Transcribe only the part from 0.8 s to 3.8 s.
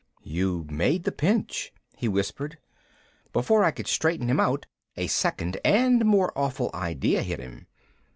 the pinch," he whispered. Before I